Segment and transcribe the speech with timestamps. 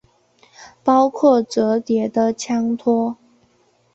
[0.83, 3.15] 包括折叠的枪托。